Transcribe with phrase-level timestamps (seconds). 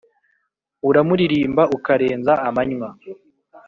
[0.89, 2.87] uramuririmba ukarenza amanywa